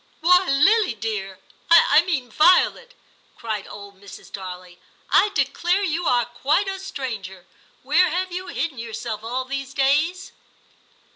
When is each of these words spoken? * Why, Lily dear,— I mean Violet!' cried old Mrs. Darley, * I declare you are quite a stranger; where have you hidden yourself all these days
* 0.13 0.19
Why, 0.21 0.49
Lily 0.49 0.95
dear,— 0.95 1.37
I 1.69 2.01
mean 2.01 2.31
Violet!' 2.31 2.95
cried 3.37 3.67
old 3.67 4.01
Mrs. 4.01 4.31
Darley, 4.31 4.79
* 4.97 5.09
I 5.11 5.29
declare 5.35 5.83
you 5.83 6.07
are 6.07 6.25
quite 6.25 6.67
a 6.67 6.79
stranger; 6.79 7.45
where 7.83 8.09
have 8.09 8.31
you 8.31 8.47
hidden 8.47 8.79
yourself 8.79 9.23
all 9.23 9.45
these 9.45 9.75
days 9.75 10.31